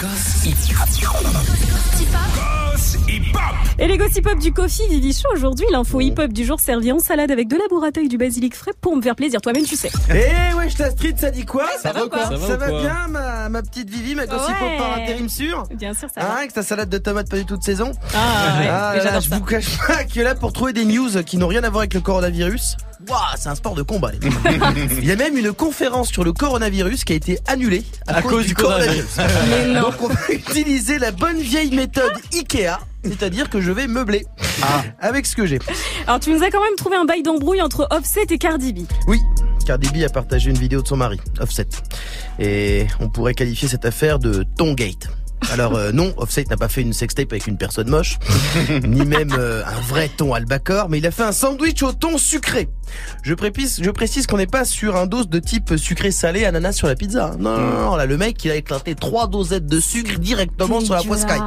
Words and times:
Gossip 0.00 0.56
Gossip 2.34 3.49
et 3.82 3.86
les 3.88 3.96
gossip 3.96 4.26
hop 4.26 4.38
du 4.38 4.52
Kofi 4.52 4.82
Vivi 4.90 5.14
Show 5.14 5.28
aujourd'hui, 5.34 5.64
l'info 5.72 6.02
hip 6.02 6.16
hop 6.18 6.30
du 6.34 6.44
jour 6.44 6.60
servi 6.60 6.92
en 6.92 6.98
salade 6.98 7.30
avec 7.30 7.48
de 7.48 7.56
la 7.56 7.62
burrata 7.70 8.02
et 8.02 8.08
du 8.08 8.18
basilic 8.18 8.54
frais 8.54 8.72
pour 8.78 8.94
me 8.94 9.00
faire 9.00 9.16
plaisir. 9.16 9.40
Toi-même, 9.40 9.64
tu 9.64 9.74
sais. 9.74 9.90
Eh 10.10 10.54
ouais, 10.54 10.68
je 10.68 10.74
street, 10.74 11.14
ça 11.16 11.30
dit 11.30 11.46
quoi? 11.46 11.64
Ça 11.82 11.92
va 11.92 12.02
quoi? 12.06 12.26
Ça, 12.28 12.36
Ça 12.46 12.56
va 12.58 12.68
quoi? 12.68 12.80
bien, 12.82 13.08
ma, 13.08 13.48
ma 13.48 13.62
petite 13.62 13.88
Vivi, 13.88 14.14
ma 14.14 14.26
gossip 14.26 14.48
Ouais. 14.60 14.72
hop 14.74 14.78
par 14.78 14.98
intérim 14.98 15.30
sûr? 15.30 15.62
Bien 15.74 15.94
sûr, 15.94 16.08
ça 16.14 16.20
Hein, 16.20 16.26
va. 16.28 16.34
avec 16.40 16.52
ta 16.52 16.62
salade 16.62 16.90
de 16.90 16.98
tomates 16.98 17.30
pas 17.30 17.38
du 17.38 17.46
tout 17.46 17.56
de 17.56 17.62
saison? 17.62 17.92
Ah, 18.14 18.58
ouais, 18.60 18.68
Ah 18.68 18.92
là 19.02 19.18
je 19.20 19.30
vous 19.30 19.40
cache 19.40 19.78
pas 19.86 20.04
que 20.04 20.20
là 20.20 20.34
pour 20.34 20.52
trouver 20.52 20.74
des 20.74 20.84
news 20.84 21.22
qui 21.24 21.38
n'ont 21.38 21.48
rien 21.48 21.64
à 21.64 21.70
voir 21.70 21.80
avec 21.80 21.94
le 21.94 22.00
coronavirus, 22.00 22.76
waouh, 23.08 23.18
c'est 23.38 23.48
un 23.48 23.54
sport 23.54 23.74
de 23.74 23.82
combat. 23.82 24.10
les 24.12 24.18
gars. 24.18 24.28
Il 24.98 25.06
y 25.06 25.10
a 25.12 25.16
même 25.16 25.38
une 25.38 25.52
conférence 25.54 26.08
sur 26.10 26.22
le 26.22 26.34
coronavirus 26.34 27.04
qui 27.04 27.14
a 27.14 27.16
été 27.16 27.38
annulée 27.46 27.84
à, 28.06 28.20
cause, 28.20 28.44
du 28.44 28.54
coronavirus. 28.54 29.16
Mais 29.48 29.68
non. 29.72 29.80
Donc 29.88 29.94
on 30.02 30.08
va 30.08 30.20
utiliser 30.28 30.98
la 30.98 31.12
bonne 31.12 31.38
vieille 31.38 31.74
méthode 31.74 32.12
Ikea, 32.34 32.78
c'est-à-dire 33.04 33.50
que 33.50 33.60
je 33.60 33.72
vais 33.72 33.86
meubler 33.86 34.24
avec 35.00 35.26
ce 35.26 35.36
que 35.36 35.46
j'ai. 35.46 35.58
Alors, 36.06 36.20
tu 36.20 36.32
nous 36.32 36.42
as 36.42 36.50
quand 36.50 36.62
même 36.62 36.76
trouvé 36.76 36.96
un 36.96 37.04
bail 37.04 37.22
d'embrouille 37.22 37.62
entre 37.62 37.86
Offset 37.90 38.26
et 38.30 38.38
Cardi 38.38 38.72
B. 38.72 38.80
Oui, 39.06 39.18
Cardi 39.66 39.88
B 39.90 40.04
a 40.04 40.08
partagé 40.08 40.50
une 40.50 40.58
vidéo 40.58 40.82
de 40.82 40.88
son 40.88 40.96
mari, 40.96 41.20
Offset. 41.38 41.68
Et 42.38 42.86
on 43.00 43.08
pourrait 43.08 43.34
qualifier 43.34 43.68
cette 43.68 43.84
affaire 43.84 44.18
de 44.18 44.44
Tongate. 44.56 45.08
Alors 45.52 45.74
euh, 45.74 45.90
non, 45.92 46.12
Offset 46.16 46.44
n'a 46.48 46.56
pas 46.56 46.68
fait 46.68 46.82
une 46.82 46.92
sextape 46.92 47.32
avec 47.32 47.46
une 47.46 47.56
personne 47.56 47.88
moche, 47.88 48.18
ni 48.86 49.04
même 49.04 49.34
euh, 49.38 49.62
un 49.66 49.80
vrai 49.88 50.08
thon 50.16 50.32
albacore, 50.34 50.88
mais 50.88 50.98
il 50.98 51.06
a 51.06 51.10
fait 51.10 51.22
un 51.22 51.32
sandwich 51.32 51.82
au 51.82 51.92
thon 51.92 52.18
sucré. 52.18 52.68
Je 53.22 53.34
précise, 53.34 53.80
je 53.82 53.90
précise 53.90 54.26
qu'on 54.26 54.36
n'est 54.36 54.46
pas 54.46 54.64
sur 54.64 54.96
un 54.96 55.06
dose 55.06 55.28
de 55.28 55.38
type 55.38 55.76
sucré-salé 55.76 56.44
ananas 56.44 56.72
sur 56.72 56.86
la 56.88 56.94
pizza. 56.94 57.26
hein. 57.32 57.36
Non, 57.38 57.56
non, 57.58 57.80
non, 57.90 57.96
là 57.96 58.06
le 58.06 58.16
mec 58.16 58.44
il 58.44 58.50
a 58.50 58.56
éclaté 58.56 58.94
trois 58.94 59.26
dosettes 59.28 59.66
de 59.66 59.80
sucre 59.80 60.18
directement 60.18 60.80
sur 60.80 60.94
la 60.94 61.02
poiscaille. 61.02 61.40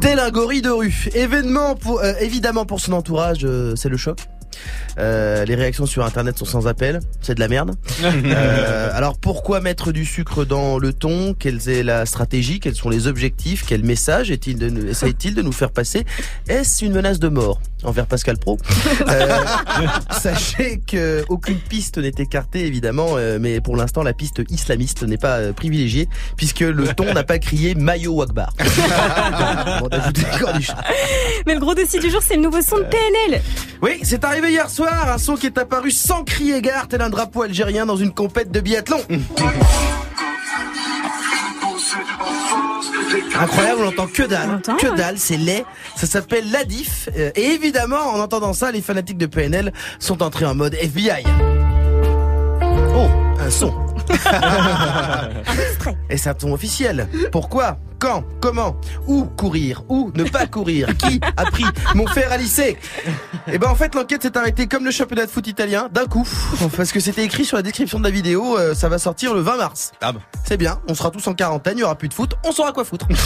Tel 0.00 0.18
un 0.18 0.30
gorille 0.30 0.62
de 0.62 0.70
rue. 0.70 1.08
Événement 1.14 1.74
pour, 1.74 2.00
euh, 2.00 2.12
évidemment 2.20 2.64
pour 2.66 2.80
son 2.80 2.92
entourage, 2.92 3.40
euh, 3.44 3.74
c'est 3.76 3.88
le 3.88 3.96
choc. 3.96 4.18
Euh, 4.98 5.44
les 5.44 5.54
réactions 5.54 5.86
sur 5.86 6.04
internet 6.04 6.36
sont 6.38 6.44
sans 6.44 6.66
appel, 6.66 7.00
c'est 7.20 7.34
de 7.34 7.40
la 7.40 7.48
merde. 7.48 7.74
Euh, 8.28 8.90
alors 8.94 9.18
pourquoi 9.18 9.60
mettre 9.60 9.92
du 9.92 10.04
sucre 10.04 10.44
dans 10.44 10.78
le 10.78 10.92
thon? 10.92 11.34
Quelle 11.38 11.60
est 11.68 11.82
la 11.82 12.04
stratégie? 12.06 12.58
Quels 12.60 12.74
sont 12.74 12.88
les 12.90 13.06
objectifs? 13.06 13.64
Quel 13.66 13.84
message 13.84 14.30
est-il 14.30 14.58
de, 14.58 14.68
nous- 14.70 14.86
essaye-t-il 14.88 15.34
de 15.34 15.42
nous 15.42 15.52
faire 15.52 15.70
passer? 15.70 16.04
Est-ce 16.48 16.84
une 16.84 16.92
menace 16.92 17.18
de 17.18 17.28
mort? 17.28 17.60
Envers 17.84 18.06
Pascal 18.06 18.38
Pro 18.38 18.58
Euh, 19.08 19.38
Sachez 20.10 20.80
que 20.86 21.24
aucune 21.28 21.58
piste 21.58 21.98
n'est 21.98 22.12
écartée 22.18 22.66
évidemment, 22.66 23.10
euh, 23.16 23.38
mais 23.40 23.60
pour 23.60 23.76
l'instant 23.76 24.02
la 24.02 24.12
piste 24.12 24.42
islamiste 24.50 25.02
n'est 25.02 25.16
pas 25.18 25.36
euh, 25.38 25.52
privilégiée 25.52 26.08
puisque 26.36 26.60
le 26.60 26.88
thon 26.96 27.12
n'a 27.14 27.24
pas 27.24 27.38
crié 27.38 27.74
Mayo 27.74 28.12
Wakbar. 28.14 28.52
Bon, 29.80 29.88
cornichons. 30.40 30.74
Mais 31.46 31.54
le 31.54 31.60
gros 31.60 31.74
dossier 31.74 32.00
du 32.00 32.10
jour, 32.10 32.20
c'est 32.22 32.36
le 32.36 32.42
nouveau 32.42 32.60
son 32.62 32.78
de 32.78 32.84
PNL. 32.84 33.42
Oui, 33.82 34.00
c'est 34.02 34.24
arrivé 34.24 34.50
hier 34.50 34.68
soir, 34.68 35.10
un 35.10 35.18
son 35.18 35.36
qui 35.36 35.46
est 35.46 35.58
apparu 35.58 35.90
sans 35.90 36.24
crier 36.24 36.60
gare 36.60 36.88
tel 36.88 37.00
un 37.02 37.10
drapeau 37.10 37.42
algérien 37.42 37.86
dans 37.86 37.96
une 37.96 38.12
compète 38.12 38.50
de 38.50 38.60
biathlon. 38.60 39.00
Incroyable, 43.38 43.80
on 43.82 43.84
n'entend 43.86 44.06
que 44.06 44.22
dalle. 44.24 44.50
entend, 44.56 44.76
Que 44.76 44.88
ouais. 44.88 44.96
dalle, 44.96 45.18
c'est 45.18 45.36
laid. 45.36 45.64
Ça 45.96 46.06
s'appelle 46.06 46.50
l'Adif. 46.50 47.08
Euh, 47.16 47.30
Et 47.36 47.46
évidemment, 47.52 48.00
en 48.14 48.20
entendant 48.20 48.52
ça, 48.52 48.70
les 48.72 48.82
fanatiques 48.82 49.18
de 49.18 49.26
PNL 49.26 49.72
sont 49.98 50.22
entrés 50.22 50.44
en 50.44 50.54
mode 50.54 50.74
FBI. 50.74 51.24
Oh, 52.94 53.08
un 53.40 53.50
son. 53.50 53.72
Et 56.10 56.16
c'est 56.16 56.30
un 56.30 56.34
ton 56.34 56.52
officiel. 56.52 57.08
Pourquoi 57.32 57.78
Quand 57.98 58.24
Comment 58.40 58.76
Où 59.06 59.24
courir 59.24 59.82
Où 59.88 60.10
ne 60.14 60.24
pas 60.24 60.46
courir 60.46 60.88
Qui 60.96 61.20
a 61.36 61.44
pris 61.46 61.64
mon 61.94 62.06
fer 62.06 62.30
à 62.30 62.36
lycée 62.36 62.76
Et 63.52 63.58
ben 63.58 63.68
en 63.68 63.74
fait 63.74 63.94
l'enquête 63.94 64.22
s'est 64.22 64.36
arrêtée 64.38 64.66
comme 64.66 64.84
le 64.84 64.90
championnat 64.90 65.26
de 65.26 65.30
foot 65.30 65.46
italien 65.46 65.88
d'un 65.92 66.06
coup 66.06 66.26
parce 66.76 66.92
que 66.92 67.00
c'était 67.00 67.24
écrit 67.24 67.44
sur 67.44 67.56
la 67.56 67.62
description 67.62 67.98
de 67.98 68.04
la 68.04 68.10
vidéo. 68.10 68.56
euh, 68.58 68.74
ça 68.74 68.88
va 68.88 68.98
sortir 68.98 69.34
le 69.34 69.40
20 69.40 69.56
mars. 69.56 69.92
Ah 70.00 70.12
bah. 70.12 70.20
C'est 70.44 70.56
bien. 70.56 70.80
On 70.88 70.94
sera 70.94 71.10
tous 71.10 71.26
en 71.26 71.34
quarantaine. 71.34 71.78
Il 71.78 71.80
y 71.80 71.84
aura 71.84 71.96
plus 71.96 72.08
de 72.08 72.14
foot. 72.14 72.34
On 72.44 72.52
saura 72.52 72.72
quoi 72.72 72.84
foutre. 72.84 73.08